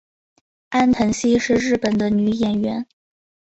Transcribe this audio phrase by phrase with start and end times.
[0.69, 2.87] 安藤希是日本的女演员。